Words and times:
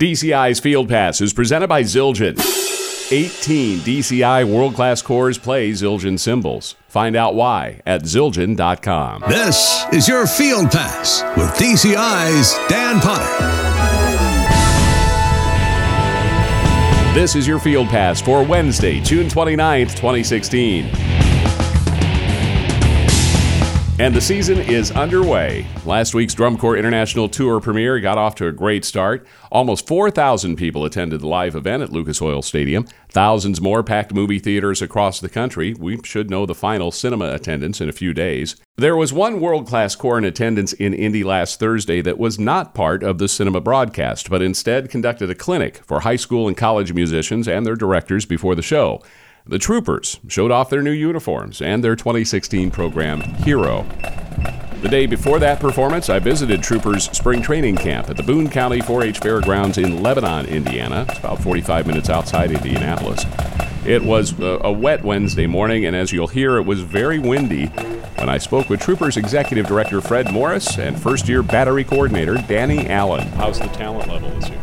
DCI's 0.00 0.58
Field 0.58 0.88
Pass 0.88 1.20
is 1.20 1.32
presented 1.32 1.68
by 1.68 1.84
Zildjian. 1.84 2.36
18 3.12 3.78
DCI 3.78 4.44
world 4.44 4.74
class 4.74 5.00
corps 5.00 5.38
play 5.38 5.70
Zildjian 5.70 6.18
cymbals. 6.18 6.74
Find 6.88 7.14
out 7.14 7.36
why 7.36 7.80
at 7.86 8.02
Zildjian.com. 8.02 9.22
This 9.28 9.84
is 9.92 10.08
your 10.08 10.26
Field 10.26 10.72
Pass 10.72 11.22
with 11.36 11.48
DCI's 11.50 12.54
Dan 12.68 13.00
Potter. 13.00 13.24
This 17.14 17.36
is 17.36 17.46
your 17.46 17.60
Field 17.60 17.86
Pass 17.86 18.20
for 18.20 18.42
Wednesday, 18.42 18.98
June 18.98 19.28
29th, 19.28 19.90
2016. 19.90 20.86
And 24.00 24.12
the 24.12 24.20
season 24.20 24.58
is 24.58 24.90
underway. 24.90 25.68
Last 25.86 26.16
week's 26.16 26.34
Drum 26.34 26.58
Corps 26.58 26.76
International 26.76 27.28
Tour 27.28 27.60
premiere 27.60 28.00
got 28.00 28.18
off 28.18 28.34
to 28.36 28.48
a 28.48 28.52
great 28.52 28.84
start. 28.84 29.24
Almost 29.52 29.86
4,000 29.86 30.56
people 30.56 30.84
attended 30.84 31.20
the 31.20 31.28
live 31.28 31.54
event 31.54 31.84
at 31.84 31.92
Lucas 31.92 32.20
Oil 32.20 32.42
Stadium. 32.42 32.88
Thousands 33.10 33.60
more 33.60 33.84
packed 33.84 34.12
movie 34.12 34.40
theaters 34.40 34.82
across 34.82 35.20
the 35.20 35.28
country. 35.28 35.74
We 35.74 36.00
should 36.02 36.28
know 36.28 36.44
the 36.44 36.56
final 36.56 36.90
cinema 36.90 37.30
attendance 37.34 37.80
in 37.80 37.88
a 37.88 37.92
few 37.92 38.12
days. 38.12 38.56
There 38.76 38.96
was 38.96 39.12
one 39.12 39.40
world 39.40 39.68
class 39.68 39.94
corps 39.94 40.18
in 40.18 40.24
attendance 40.24 40.72
in 40.72 40.92
Indy 40.92 41.22
last 41.22 41.60
Thursday 41.60 42.00
that 42.00 42.18
was 42.18 42.36
not 42.36 42.74
part 42.74 43.04
of 43.04 43.18
the 43.18 43.28
cinema 43.28 43.60
broadcast, 43.60 44.28
but 44.28 44.42
instead 44.42 44.90
conducted 44.90 45.30
a 45.30 45.36
clinic 45.36 45.76
for 45.84 46.00
high 46.00 46.16
school 46.16 46.48
and 46.48 46.56
college 46.56 46.92
musicians 46.92 47.46
and 47.46 47.64
their 47.64 47.76
directors 47.76 48.26
before 48.26 48.56
the 48.56 48.60
show. 48.60 49.00
The 49.46 49.58
Troopers 49.58 50.20
showed 50.26 50.50
off 50.50 50.70
their 50.70 50.80
new 50.80 50.90
uniforms 50.90 51.60
and 51.60 51.84
their 51.84 51.94
2016 51.94 52.70
program, 52.70 53.20
Hero. 53.20 53.84
The 54.80 54.88
day 54.88 55.04
before 55.04 55.38
that 55.38 55.60
performance, 55.60 56.08
I 56.08 56.18
visited 56.18 56.62
Troopers 56.62 57.10
Spring 57.10 57.42
Training 57.42 57.76
Camp 57.76 58.08
at 58.08 58.16
the 58.16 58.22
Boone 58.22 58.48
County 58.48 58.80
4 58.80 59.02
H 59.02 59.18
Fairgrounds 59.18 59.76
in 59.76 60.02
Lebanon, 60.02 60.46
Indiana. 60.46 61.04
It's 61.10 61.18
about 61.18 61.42
45 61.42 61.86
minutes 61.86 62.08
outside 62.08 62.52
Indianapolis. 62.52 63.22
It 63.84 64.02
was 64.02 64.32
a, 64.40 64.72
wet 64.72 65.04
Wednesday 65.04 65.46
morning, 65.46 65.84
and 65.84 65.94
as 65.94 66.10
you'll 66.10 66.26
hear, 66.26 66.56
it 66.56 66.62
was 66.62 66.80
very 66.80 67.18
windy 67.18 67.66
when 67.66 68.30
I 68.30 68.38
spoke 68.38 68.70
with 68.70 68.80
Troopers 68.80 69.18
Executive 69.18 69.66
Director 69.66 70.00
Fred 70.00 70.32
Morris 70.32 70.78
and 70.78 70.98
first 70.98 71.28
year 71.28 71.42
battery 71.42 71.84
coordinator 71.84 72.36
Danny 72.48 72.88
Allen. 72.88 73.28
How's 73.32 73.58
the 73.58 73.66
talent 73.66 74.08
level 74.08 74.30
this 74.40 74.48
year? 74.48 74.62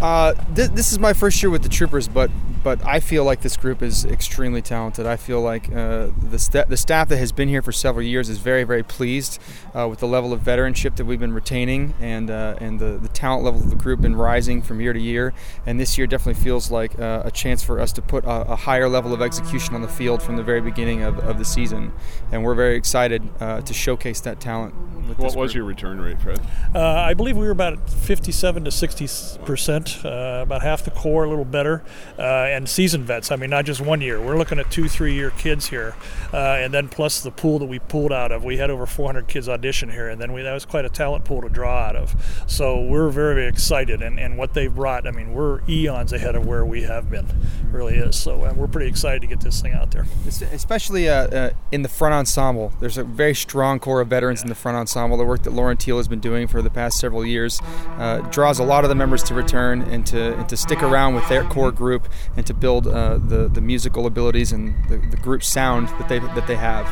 Uh, 0.00 0.32
th- 0.54 0.70
this 0.70 0.90
is 0.90 0.98
my 0.98 1.12
first 1.12 1.42
year 1.42 1.50
with 1.50 1.62
the 1.62 1.68
Troopers, 1.68 2.08
but 2.08 2.30
but 2.62 2.84
I 2.86 3.00
feel 3.00 3.24
like 3.24 3.40
this 3.40 3.56
group 3.56 3.82
is 3.82 4.04
extremely 4.04 4.62
talented. 4.62 5.06
I 5.06 5.16
feel 5.16 5.40
like 5.40 5.72
uh, 5.72 6.08
the, 6.30 6.38
st- 6.38 6.68
the 6.68 6.76
staff 6.76 7.08
that 7.08 7.16
has 7.18 7.32
been 7.32 7.48
here 7.48 7.62
for 7.62 7.72
several 7.72 8.04
years 8.04 8.28
is 8.28 8.38
very, 8.38 8.64
very 8.64 8.82
pleased 8.82 9.40
uh, 9.74 9.88
with 9.88 9.98
the 9.98 10.06
level 10.06 10.32
of 10.32 10.40
veteranship 10.40 10.96
that 10.96 11.04
we've 11.04 11.20
been 11.20 11.32
retaining 11.32 11.94
and 12.00 12.30
uh, 12.30 12.56
and 12.60 12.78
the, 12.78 12.98
the 12.98 13.08
talent 13.08 13.44
level 13.44 13.60
of 13.60 13.70
the 13.70 13.76
group 13.76 14.00
been 14.00 14.16
rising 14.16 14.62
from 14.62 14.80
year 14.80 14.92
to 14.92 15.00
year. 15.00 15.32
And 15.66 15.80
this 15.80 15.98
year 15.98 16.06
definitely 16.06 16.42
feels 16.42 16.70
like 16.70 16.98
uh, 16.98 17.22
a 17.24 17.30
chance 17.30 17.62
for 17.62 17.80
us 17.80 17.92
to 17.92 18.02
put 18.02 18.24
a, 18.24 18.52
a, 18.52 18.56
higher 18.56 18.88
level 18.88 19.12
of 19.12 19.22
execution 19.22 19.74
on 19.74 19.82
the 19.82 19.88
field 19.88 20.22
from 20.22 20.36
the 20.36 20.42
very 20.42 20.60
beginning 20.60 21.02
of, 21.02 21.18
of 21.20 21.38
the 21.38 21.44
season. 21.44 21.92
And 22.30 22.44
we're 22.44 22.54
very 22.54 22.76
excited 22.76 23.28
uh, 23.40 23.60
to 23.62 23.74
showcase 23.74 24.20
that 24.20 24.40
talent. 24.40 24.74
What 25.18 25.36
was 25.36 25.54
your 25.54 25.64
return 25.64 26.00
rate, 26.00 26.20
Fred? 26.20 26.40
Uh, 26.74 26.80
I 26.80 27.14
believe 27.14 27.36
we 27.36 27.44
were 27.44 27.50
about 27.50 27.88
57 27.90 28.64
to 28.64 28.70
60 28.70 29.38
percent, 29.44 29.98
about 30.04 30.62
half 30.62 30.84
the 30.84 30.90
corps, 30.90 31.24
a 31.24 31.28
little 31.28 31.44
better 31.44 31.82
and 32.18 32.68
season 32.68 33.04
vets. 33.04 33.30
I 33.30 33.36
mean, 33.36 33.50
not 33.50 33.64
just 33.64 33.80
one 33.80 34.00
year. 34.00 34.20
We're 34.20 34.38
looking 34.38 34.58
at 34.58 34.70
two, 34.70 34.88
three 34.88 35.14
year 35.14 35.30
kids 35.30 35.68
here, 35.68 35.94
uh, 36.32 36.36
and 36.36 36.72
then 36.72 36.88
plus 36.88 37.20
the 37.20 37.30
pool 37.30 37.58
that 37.58 37.66
we 37.66 37.78
pulled 37.78 38.12
out 38.12 38.32
of. 38.32 38.44
We 38.44 38.58
had 38.58 38.70
over 38.70 38.86
400 38.86 39.26
kids 39.28 39.48
audition 39.48 39.90
here, 39.90 40.08
and 40.08 40.20
then 40.20 40.32
we, 40.32 40.42
that 40.42 40.52
was 40.52 40.64
quite 40.64 40.84
a 40.84 40.88
talent 40.88 41.24
pool 41.24 41.42
to 41.42 41.48
draw 41.48 41.78
out 41.78 41.96
of. 41.96 42.14
So 42.46 42.80
we're 42.80 43.10
very, 43.10 43.34
very 43.34 43.48
excited, 43.48 44.02
and, 44.02 44.18
and 44.18 44.36
what 44.38 44.54
they've 44.54 44.74
brought. 44.74 45.06
I 45.06 45.10
mean, 45.10 45.32
we're 45.32 45.60
eons 45.68 46.12
ahead 46.12 46.34
of 46.34 46.46
where 46.46 46.64
we 46.64 46.82
have 46.82 47.10
been. 47.10 47.26
Really 47.70 47.96
is. 47.96 48.16
So 48.16 48.44
and 48.44 48.56
we're 48.56 48.68
pretty 48.68 48.88
excited 48.88 49.20
to 49.22 49.26
get 49.26 49.40
this 49.40 49.60
thing 49.60 49.72
out 49.72 49.90
there. 49.90 50.06
Especially 50.52 51.08
uh, 51.08 51.26
uh, 51.26 51.50
in 51.70 51.82
the 51.82 51.88
front 51.88 52.14
ensemble. 52.14 52.72
There's 52.80 52.98
a 52.98 53.04
very 53.04 53.34
strong 53.34 53.78
core 53.78 54.00
of 54.00 54.08
veterans 54.08 54.40
yeah. 54.40 54.44
in 54.44 54.48
the 54.48 54.54
front 54.54 54.76
ensemble. 54.76 55.01
All 55.10 55.16
the 55.18 55.24
work 55.24 55.42
that 55.44 55.52
Lauren 55.52 55.78
Teal 55.78 55.96
has 55.96 56.08
been 56.08 56.20
doing 56.20 56.46
for 56.46 56.60
the 56.60 56.70
past 56.70 56.98
several 56.98 57.24
years 57.24 57.60
uh, 57.98 58.18
draws 58.30 58.58
a 58.58 58.64
lot 58.64 58.84
of 58.84 58.90
the 58.90 58.94
members 58.94 59.22
to 59.24 59.34
return 59.34 59.80
and 59.82 60.06
to 60.08 60.34
and 60.34 60.48
to 60.50 60.56
stick 60.56 60.82
around 60.82 61.14
with 61.14 61.26
their 61.30 61.44
core 61.44 61.72
group 61.72 62.08
and 62.36 62.42
and 62.42 62.46
to 62.48 62.54
build 62.54 62.88
uh, 62.88 63.18
the 63.18 63.48
the 63.48 63.60
musical 63.60 64.04
abilities 64.04 64.50
and 64.50 64.74
the, 64.88 64.96
the 64.96 65.16
group 65.16 65.44
sound 65.44 65.88
that 65.90 66.08
they 66.08 66.18
that 66.18 66.48
they 66.48 66.56
have. 66.56 66.86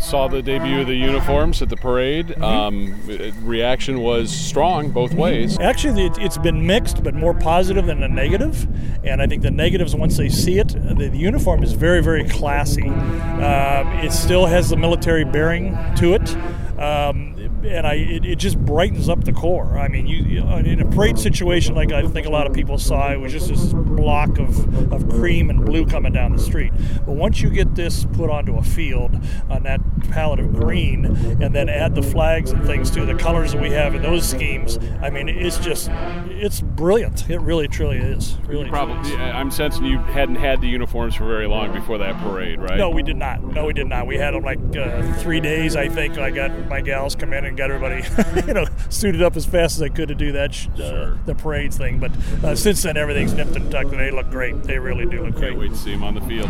Saw 0.00 0.28
the 0.28 0.40
debut 0.40 0.80
of 0.80 0.86
the 0.86 0.94
uniforms 0.94 1.60
at 1.60 1.68
the 1.68 1.76
parade. 1.76 2.28
Mm-hmm. 2.28 2.42
Um, 2.42 3.46
reaction 3.46 4.00
was 4.00 4.34
strong 4.34 4.92
both 4.92 5.12
ways. 5.12 5.58
Actually, 5.58 6.06
it, 6.06 6.16
has 6.16 6.38
been 6.38 6.66
mixed, 6.66 7.04
but 7.04 7.14
more 7.14 7.34
positive 7.34 7.84
than 7.84 8.02
a 8.02 8.08
negative. 8.08 8.66
And 9.04 9.20
I 9.20 9.26
think 9.26 9.42
the 9.42 9.50
negatives, 9.50 9.94
once 9.94 10.16
they 10.16 10.30
see 10.30 10.58
it, 10.58 10.68
the, 10.68 11.10
the 11.10 11.18
uniform 11.18 11.62
is 11.62 11.74
very, 11.74 12.02
very 12.02 12.26
classy. 12.26 12.88
Uh, 12.88 13.84
it 14.02 14.12
still 14.12 14.46
has 14.46 14.70
the 14.70 14.76
military 14.76 15.24
bearing 15.26 15.76
to 15.96 16.14
it. 16.14 16.34
Um, 16.80 17.29
and 17.64 17.86
I 17.86 17.94
it, 17.94 18.24
it, 18.24 18.36
just 18.36 18.58
brightens 18.58 19.08
up 19.08 19.24
the 19.24 19.32
corps. 19.32 19.78
I 19.78 19.88
mean, 19.88 20.06
you 20.06 20.40
in 20.40 20.80
a 20.80 20.90
parade 20.90 21.18
situation 21.18 21.74
like 21.74 21.92
I 21.92 22.06
think 22.06 22.26
a 22.26 22.30
lot 22.30 22.46
of 22.46 22.52
people 22.52 22.78
saw, 22.78 23.12
it 23.12 23.20
was 23.20 23.32
just 23.32 23.48
this 23.48 23.72
block 23.72 24.38
of, 24.38 24.92
of 24.92 25.08
cream 25.08 25.50
and 25.50 25.64
blue 25.64 25.86
coming 25.86 26.12
down 26.12 26.32
the 26.32 26.42
street. 26.42 26.72
But 27.06 27.12
once 27.12 27.40
you 27.40 27.50
get 27.50 27.74
this 27.74 28.04
put 28.12 28.30
onto 28.30 28.56
a 28.56 28.62
field 28.62 29.18
on 29.48 29.62
that 29.64 29.80
palette 30.10 30.40
of 30.40 30.52
green, 30.52 31.04
and 31.04 31.54
then 31.54 31.68
add 31.68 31.94
the 31.94 32.02
flags 32.02 32.50
and 32.50 32.64
things 32.64 32.90
to 32.92 33.04
the 33.04 33.14
colors 33.14 33.52
that 33.52 33.60
we 33.60 33.70
have 33.70 33.94
in 33.94 34.02
those 34.02 34.28
schemes, 34.28 34.78
I 35.02 35.10
mean, 35.10 35.28
it's 35.28 35.58
just 35.58 35.90
it's 35.90 36.60
brilliant. 36.60 37.28
It 37.28 37.40
really 37.40 37.68
truly 37.68 37.98
is. 37.98 38.38
Really, 38.46 38.68
probably. 38.68 39.14
I'm 39.16 39.50
sensing 39.50 39.84
you 39.84 39.98
hadn't 39.98 40.36
had 40.36 40.60
the 40.60 40.68
uniforms 40.68 41.14
for 41.14 41.24
very 41.24 41.46
long 41.46 41.72
before 41.72 41.98
that 41.98 42.16
parade, 42.22 42.60
right? 42.60 42.78
No, 42.78 42.90
we 42.90 43.02
did 43.02 43.16
not. 43.16 43.42
No, 43.42 43.66
we 43.66 43.72
did 43.72 43.86
not. 43.86 44.06
We 44.06 44.16
had 44.16 44.34
them 44.34 44.44
like 44.44 44.58
uh, 44.76 45.12
three 45.14 45.40
days, 45.40 45.76
I 45.76 45.88
think. 45.88 46.18
I 46.18 46.30
got 46.30 46.68
my 46.68 46.80
gals 46.80 47.14
come 47.14 47.32
in 47.32 47.44
and 47.50 47.58
got 47.58 47.70
everybody, 47.70 48.46
you 48.46 48.54
know, 48.54 48.64
suited 48.88 49.22
up 49.22 49.36
as 49.36 49.44
fast 49.44 49.76
as 49.76 49.82
I 49.82 49.88
could 49.88 50.08
to 50.08 50.14
do 50.14 50.32
that 50.32 50.50
uh, 50.50 50.76
sure. 50.76 51.18
the 51.26 51.34
parades 51.34 51.76
thing. 51.76 51.98
But 51.98 52.12
uh, 52.44 52.54
since 52.54 52.82
then, 52.82 52.96
everything's 52.96 53.34
nipped 53.34 53.56
and 53.56 53.70
tucked, 53.70 53.90
and 53.90 54.00
they 54.00 54.10
look 54.10 54.30
great. 54.30 54.62
They 54.62 54.78
really 54.78 55.04
do 55.04 55.24
look 55.24 55.34
great. 55.34 55.50
Can't 55.50 55.58
wait 55.58 55.72
to 55.72 55.76
see 55.76 55.90
them 55.90 56.04
on 56.04 56.14
the 56.14 56.20
field. 56.22 56.48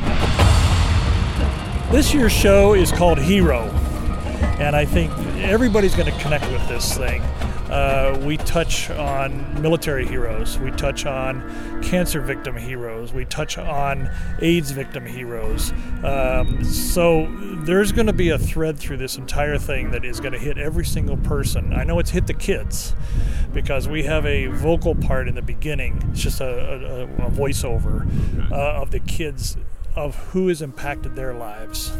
This 1.90 2.14
year's 2.14 2.32
show 2.32 2.74
is 2.74 2.92
called 2.92 3.18
Hero, 3.18 3.62
and 4.60 4.76
I 4.76 4.84
think 4.84 5.10
everybody's 5.38 5.94
going 5.96 6.12
to 6.12 6.18
connect 6.20 6.48
with 6.52 6.68
this 6.68 6.96
thing. 6.96 7.22
Uh, 7.70 8.18
we 8.24 8.36
touch 8.36 8.90
on 8.90 9.62
military 9.62 10.04
heroes. 10.04 10.58
We 10.58 10.72
touch 10.72 11.06
on 11.06 11.82
cancer 11.82 12.20
victim 12.20 12.56
heroes. 12.56 13.12
We 13.12 13.24
touch 13.24 13.58
on 13.58 14.10
AIDS 14.40 14.72
victim 14.72 15.06
heroes. 15.06 15.72
Um, 16.02 16.64
so 16.64 17.28
there's 17.62 17.92
going 17.92 18.08
to 18.08 18.12
be 18.12 18.30
a 18.30 18.38
thread 18.38 18.76
through 18.78 18.96
this 18.96 19.16
entire 19.16 19.56
thing 19.56 19.92
that 19.92 20.04
is 20.04 20.18
going 20.18 20.32
to 20.32 20.38
hit 20.38 20.58
every 20.58 20.84
single 20.84 21.16
person. 21.18 21.72
I 21.72 21.84
know 21.84 22.00
it's 22.00 22.10
hit 22.10 22.26
the 22.26 22.34
kids 22.34 22.94
because 23.52 23.88
we 23.88 24.02
have 24.02 24.26
a 24.26 24.46
vocal 24.48 24.96
part 24.96 25.28
in 25.28 25.36
the 25.36 25.42
beginning. 25.42 26.02
It's 26.10 26.22
just 26.22 26.40
a, 26.40 26.46
a, 26.46 27.26
a 27.26 27.30
voiceover 27.30 28.50
uh, 28.50 28.82
of 28.82 28.90
the 28.90 29.00
kids 29.00 29.56
of 29.96 30.14
who 30.30 30.48
has 30.48 30.62
impacted 30.62 31.16
their 31.16 31.34
lives 31.34 31.92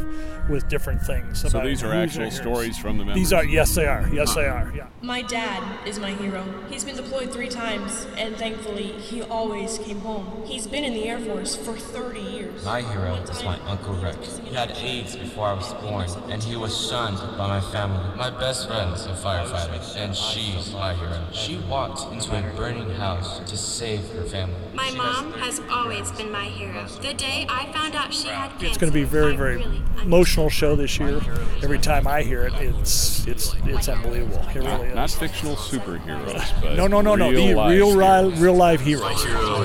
with 0.48 0.68
different 0.68 1.02
things. 1.02 1.40
So 1.40 1.60
these 1.60 1.82
are 1.82 1.92
actual 1.92 2.30
stories 2.30 2.78
from 2.78 2.98
the 2.98 3.04
members. 3.04 3.22
These 3.22 3.32
are 3.32 3.44
yes, 3.44 3.74
they 3.74 3.86
are. 3.86 4.08
Yes, 4.12 4.34
they 4.34 4.46
are. 4.46 4.72
Yeah. 4.74 4.86
My 5.02 5.22
dad 5.22 5.86
is 5.86 5.98
my 5.98 6.12
hero. 6.12 6.44
He's 6.68 6.84
been 6.84 6.96
deployed 6.96 7.32
three 7.32 7.48
times, 7.48 8.06
and 8.16 8.36
thankfully, 8.36 8.92
he 8.92 9.22
always 9.22 9.78
came 9.78 10.00
home. 10.00 10.44
He's 10.46 10.66
been 10.66 10.84
in 10.84 10.92
the 10.92 11.08
Air 11.08 11.18
Force 11.18 11.56
for 11.56 11.76
30 11.76 12.20
years. 12.20 12.64
My 12.64 12.82
hero 12.82 13.14
is 13.14 13.42
my 13.42 13.58
Uncle 13.66 13.94
Rick. 13.94 14.16
He 14.44 14.54
had 14.54 14.70
AIDS 14.72 15.16
before 15.16 15.48
I 15.48 15.54
was 15.54 15.72
born, 15.74 16.08
and 16.30 16.42
he 16.42 16.56
was 16.56 16.88
shunned 16.88 17.18
by 17.38 17.48
my 17.48 17.60
family. 17.72 18.16
My 18.16 18.30
best 18.30 18.68
friend's 18.68 19.06
a 19.06 19.14
firefighter, 19.14 19.96
and 19.96 20.14
she's 20.14 20.72
my 20.72 20.94
hero. 20.94 21.26
She 21.32 21.58
walked 21.58 22.12
into 22.12 22.36
a 22.36 22.42
burning 22.56 22.90
house 22.90 23.40
to 23.40 23.56
save 23.56 24.08
her 24.10 24.24
family. 24.24 24.56
My 24.74 24.90
mom 24.92 25.32
has 25.34 25.60
always 25.70 26.12
been 26.12 26.30
my 26.30 26.46
hero. 26.46 26.86
The 27.00 27.14
day 27.14 27.46
I 27.48 27.72
found 27.72 27.79
out 27.94 28.12
she 28.12 28.28
had 28.28 28.50
cancer, 28.50 28.66
it's 28.66 28.78
going 28.78 28.92
to 28.92 28.94
be 28.94 29.04
very, 29.04 29.34
very 29.34 29.56
really 29.56 29.82
emotional 30.02 30.48
show 30.48 30.76
this 30.76 30.98
year. 30.98 31.20
Every 31.62 31.78
time 31.78 32.06
I 32.06 32.22
hear 32.22 32.44
it, 32.44 32.52
it's 32.54 33.26
it's 33.26 33.54
it's 33.64 33.88
unbelievable. 33.88 34.44
It 34.48 34.56
really 34.56 34.88
is. 34.88 34.94
Not 34.94 35.10
fictional 35.10 35.56
superheroes, 35.56 36.62
but 36.62 36.76
no, 36.76 36.86
no, 36.86 37.00
no, 37.00 37.14
no. 37.14 37.30
Real, 37.30 37.68
real, 37.68 37.96
real, 37.96 38.30
real 38.32 38.54
live 38.54 38.80
heroes. 38.80 39.24
Hero. 39.24 39.60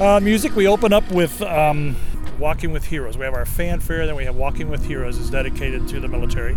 Uh, 0.00 0.20
music, 0.20 0.54
we 0.54 0.68
open 0.68 0.92
up 0.92 1.10
with 1.10 1.42
um, 1.42 1.96
Walking 2.38 2.70
with 2.70 2.84
Heroes. 2.84 3.18
We 3.18 3.24
have 3.24 3.34
our 3.34 3.44
fanfare, 3.44 4.06
then 4.06 4.14
we 4.14 4.24
have 4.24 4.36
Walking 4.36 4.68
with 4.68 4.86
Heroes 4.86 5.18
is 5.18 5.30
dedicated 5.30 5.88
to 5.88 5.98
the 5.98 6.06
military. 6.06 6.56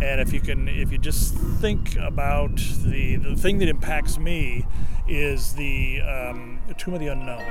And 0.00 0.20
if 0.20 0.32
you 0.32 0.40
can, 0.40 0.68
if 0.68 0.92
you 0.92 0.98
just 0.98 1.34
think 1.34 1.96
about 1.96 2.54
the 2.84 3.16
the 3.16 3.34
thing 3.34 3.58
that 3.58 3.68
impacts 3.68 4.18
me 4.18 4.66
is 5.08 5.54
the 5.54 6.00
um, 6.02 6.60
Tomb 6.76 6.94
of 6.94 7.00
the 7.00 7.08
Unknown. 7.08 7.42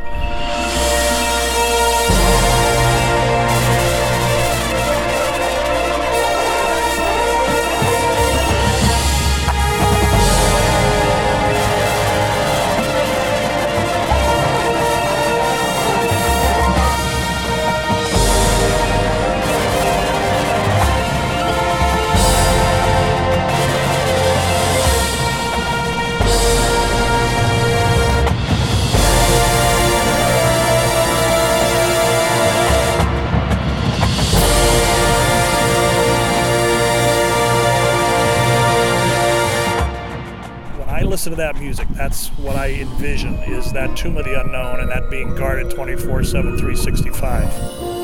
Listen 41.30 41.46
to 41.46 41.54
that 41.54 41.60
music, 41.62 41.88
that's 41.90 42.28
what 42.38 42.56
I 42.56 42.70
envision 42.70 43.34
is 43.40 43.74
that 43.74 43.98
Tomb 43.98 44.16
of 44.16 44.24
the 44.24 44.40
Unknown 44.40 44.80
and 44.80 44.90
that 44.90 45.10
being 45.10 45.36
guarded 45.36 45.70
24 45.70 46.24
7, 46.24 46.58
365. 46.58 47.97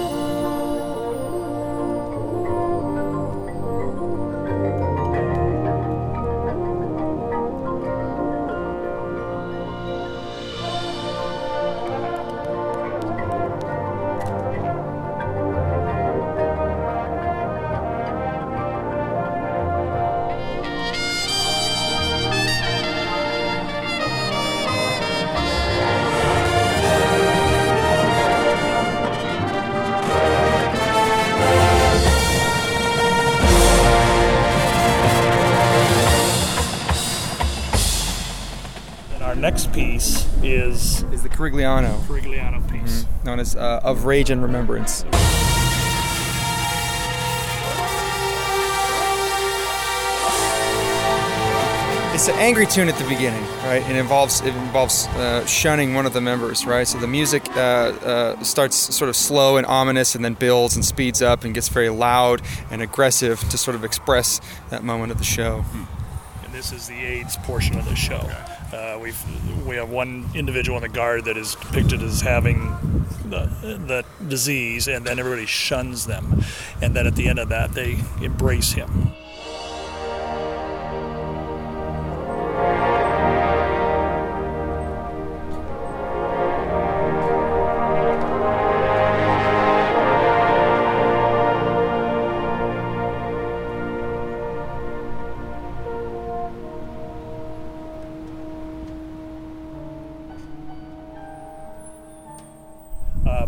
Next 39.44 39.74
piece 39.74 40.26
is 40.42 41.04
Is 41.12 41.22
the 41.22 41.28
Corigliano, 41.28 42.00
Corigliano 42.04 42.66
piece. 42.72 43.06
known 43.26 43.42
as 43.42 43.58
uh, 43.58 43.82
Of 43.84 44.06
Rage 44.06 44.30
and 44.30 44.42
Remembrance. 44.42 45.04
It's 52.14 52.30
an 52.30 52.36
angry 52.36 52.66
tune 52.66 52.88
at 52.88 52.96
the 52.96 53.04
beginning, 53.10 53.44
right? 53.66 53.84
It 53.90 53.98
involves 53.98 54.40
it 54.40 54.56
involves 54.56 55.08
uh, 55.08 55.46
shunning 55.46 55.94
one 55.94 56.06
of 56.06 56.14
the 56.14 56.22
members, 56.22 56.66
right? 56.66 56.88
So 56.88 56.98
the 56.98 57.08
music 57.08 57.46
uh, 57.50 57.60
uh, 57.60 58.44
starts 58.46 58.78
sort 58.96 59.10
of 59.10 59.16
slow 59.18 59.58
and 59.58 59.68
ominous, 59.68 60.16
and 60.16 60.24
then 60.24 60.36
builds 60.36 60.76
and 60.76 60.86
speeds 60.86 61.22
up 61.22 61.44
and 61.44 61.54
gets 61.54 61.68
very 61.68 61.90
loud 61.90 62.42
and 62.72 62.82
aggressive 62.82 63.42
to 63.50 63.58
sort 63.58 63.76
of 63.76 63.84
express 63.84 64.40
that 64.70 64.86
moment 64.86 65.12
of 65.12 65.18
the 65.18 65.26
show. 65.26 65.66
And 66.46 66.54
this 66.54 66.72
is 66.72 66.88
the 66.88 67.04
AIDS 67.04 67.36
portion 67.44 67.78
of 67.78 67.84
the 67.84 67.96
show. 67.98 68.32
Uh, 68.74 68.98
we've 69.00 69.66
we 69.68 69.76
have 69.76 69.90
one 69.90 70.28
individual 70.34 70.78
in 70.78 70.82
the 70.82 70.90
guard 70.90 71.26
that 71.26 71.38
is 71.38 71.54
depicted 71.56 72.02
as 72.02 72.22
having 72.22 72.60
the, 73.26 73.48
the 73.62 74.04
disease, 74.28 74.88
and 74.88 75.06
then 75.06 75.20
everybody 75.20 75.46
shuns 75.46 76.08
them, 76.08 76.44
and 76.82 76.96
then 76.96 77.06
at 77.06 77.16
the 77.16 77.28
end 77.28 77.38
of 77.38 77.50
that 77.50 77.74
they 77.74 78.00
embrace 78.22 78.74
him. 78.74 79.12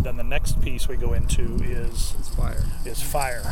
Then 0.04 0.18
the 0.18 0.24
next 0.24 0.62
piece 0.62 0.88
we 0.88 0.98
go 0.98 1.14
into 1.14 1.56
is 1.64 2.12
Fire. 2.36 2.64
is 2.86 3.02
fire. 3.02 3.44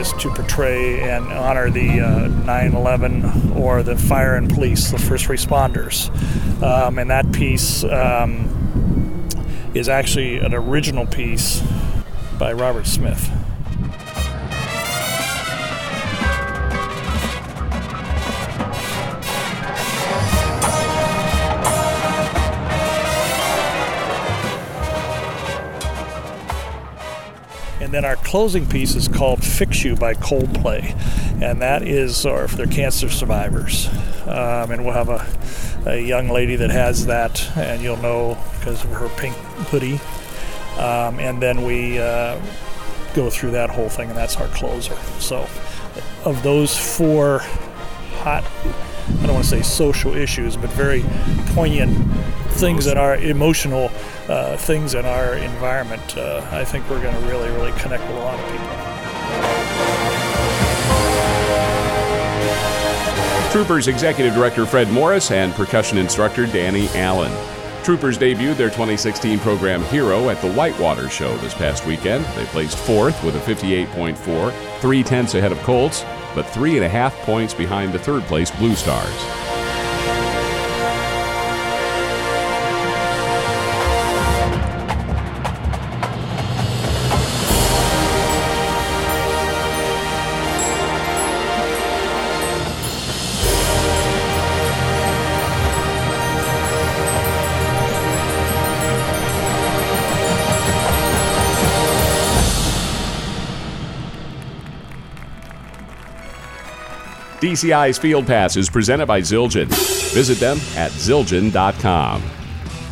Is 0.00 0.12
to 0.14 0.30
portray 0.30 0.98
and 1.02 1.26
honor 1.26 1.68
the 1.68 2.00
uh, 2.00 2.28
9/11 2.46 3.54
or 3.54 3.82
the 3.82 3.96
fire 3.96 4.34
and 4.34 4.48
police, 4.48 4.90
the 4.90 4.98
first 4.98 5.26
responders. 5.26 6.08
Um, 6.62 6.98
and 6.98 7.10
that 7.10 7.30
piece 7.32 7.84
um, 7.84 9.28
is 9.74 9.90
actually 9.90 10.38
an 10.38 10.54
original 10.54 11.06
piece 11.06 11.62
by 12.38 12.54
Robert 12.54 12.86
Smith. 12.86 13.30
And 27.90 27.96
then 27.96 28.04
our 28.04 28.14
closing 28.14 28.68
piece 28.68 28.94
is 28.94 29.08
called 29.08 29.42
Fix 29.42 29.82
You 29.82 29.96
by 29.96 30.14
Coldplay. 30.14 30.94
And 31.42 31.60
that 31.60 31.82
is 31.82 32.24
or 32.24 32.46
for 32.46 32.64
cancer 32.68 33.10
survivors. 33.10 33.88
Um, 34.28 34.70
and 34.70 34.84
we'll 34.84 34.94
have 34.94 35.08
a, 35.08 35.90
a 35.90 36.00
young 36.00 36.28
lady 36.28 36.54
that 36.54 36.70
has 36.70 37.06
that, 37.06 37.44
and 37.56 37.82
you'll 37.82 37.96
know 37.96 38.38
because 38.60 38.84
of 38.84 38.92
her 38.92 39.08
pink 39.16 39.34
hoodie. 39.72 39.98
Um, 40.78 41.18
and 41.18 41.42
then 41.42 41.64
we 41.64 41.98
uh, 41.98 42.40
go 43.14 43.28
through 43.28 43.50
that 43.50 43.70
whole 43.70 43.88
thing, 43.88 44.08
and 44.08 44.16
that's 44.16 44.36
our 44.36 44.46
closer. 44.46 44.94
So, 45.18 45.48
of 46.24 46.40
those 46.44 46.78
four 46.78 47.40
hot, 48.18 48.44
I 49.18 49.26
don't 49.26 49.34
want 49.34 49.44
to 49.44 49.50
say 49.50 49.62
social 49.62 50.14
issues, 50.14 50.56
but 50.56 50.70
very 50.70 51.04
poignant 51.54 51.96
things 52.52 52.84
that 52.84 52.96
are 52.96 53.16
emotional 53.16 53.90
uh, 54.28 54.56
things 54.56 54.94
in 54.94 55.04
our 55.04 55.34
environment, 55.34 56.16
uh, 56.16 56.46
I 56.50 56.64
think 56.64 56.88
we're 56.90 57.02
going 57.02 57.14
to 57.14 57.28
really, 57.28 57.48
really 57.50 57.72
connect 57.78 58.02
with 58.06 58.16
a 58.16 58.20
lot 58.20 58.38
of 58.38 58.50
people. 58.50 58.90
Troopers 63.50 63.88
Executive 63.88 64.32
Director 64.32 64.64
Fred 64.64 64.90
Morris 64.92 65.32
and 65.32 65.52
percussion 65.54 65.98
instructor 65.98 66.46
Danny 66.46 66.88
Allen. 66.90 67.32
Troopers 67.82 68.16
debuted 68.18 68.56
their 68.56 68.68
2016 68.68 69.38
program 69.40 69.82
Hero 69.84 70.28
at 70.28 70.40
the 70.40 70.52
Whitewater 70.52 71.08
Show 71.08 71.36
this 71.38 71.54
past 71.54 71.84
weekend. 71.86 72.24
They 72.36 72.44
placed 72.46 72.78
fourth 72.78 73.24
with 73.24 73.34
a 73.34 73.40
58.4, 73.40 74.80
three 74.80 75.02
tenths 75.02 75.34
ahead 75.34 75.50
of 75.50 75.58
Colts, 75.62 76.04
but 76.34 76.46
three 76.46 76.76
and 76.76 76.84
a 76.84 76.88
half 76.88 77.14
points 77.22 77.54
behind 77.54 77.92
the 77.92 77.98
third 77.98 78.22
place 78.24 78.50
Blue 78.50 78.74
Stars. 78.74 79.49
DCI's 107.50 107.98
Field 107.98 108.28
Pass 108.28 108.56
is 108.56 108.70
presented 108.70 109.06
by 109.06 109.20
Zildjian. 109.20 109.66
Visit 110.14 110.38
them 110.38 110.56
at 110.76 110.92
zildjian.com. 110.92 112.22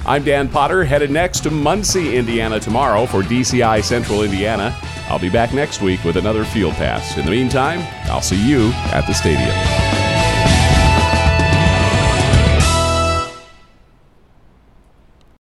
I'm 0.04 0.24
Dan 0.24 0.48
Potter, 0.48 0.82
headed 0.82 1.12
next 1.12 1.44
to 1.44 1.50
Muncie, 1.52 2.16
Indiana 2.16 2.58
tomorrow 2.58 3.06
for 3.06 3.22
DCI 3.22 3.84
Central 3.84 4.24
Indiana. 4.24 4.76
I'll 5.08 5.20
be 5.20 5.30
back 5.30 5.54
next 5.54 5.80
week 5.80 6.02
with 6.02 6.16
another 6.16 6.44
Field 6.44 6.74
Pass. 6.74 7.16
In 7.16 7.24
the 7.24 7.30
meantime, 7.30 7.86
I'll 8.10 8.20
see 8.20 8.48
you 8.48 8.72
at 8.92 9.02
the 9.02 9.14
stadium. 9.14 9.88